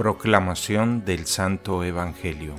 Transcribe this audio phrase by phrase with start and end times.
[0.00, 2.54] Proclamación del Santo Evangelio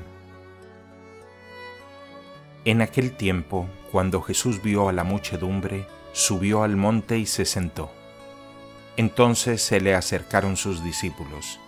[2.65, 7.91] En aquel tiempo, cuando Jesús vio a la muchedumbre, subió al monte y se sentó.
[8.95, 11.59] Entonces se le acercaron sus discípulos.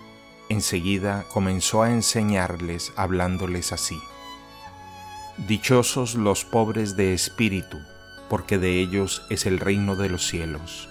[0.47, 3.99] Enseguida comenzó a enseñarles hablándoles así.
[5.47, 7.79] Dichosos los pobres de espíritu,
[8.29, 10.87] porque de ellos es el reino de los cielos.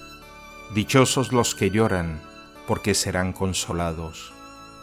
[0.74, 2.20] Dichosos los que lloran,
[2.66, 4.32] porque serán consolados.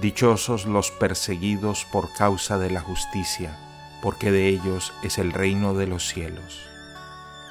[0.00, 3.56] Dichosos los perseguidos por causa de la justicia,
[4.02, 6.60] porque de ellos es el reino de los cielos.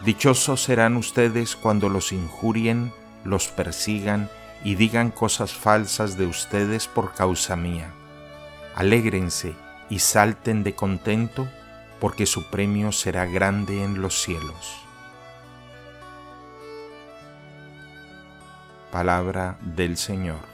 [0.03, 2.91] Dichosos serán ustedes cuando los injurien,
[3.23, 4.29] los persigan
[4.63, 7.93] y digan cosas falsas de ustedes por causa mía.
[8.75, 9.55] Alégrense
[9.89, 11.47] y salten de contento,
[12.01, 14.83] porque su premio será grande en los cielos.
[18.91, 20.52] Palabra del Señor.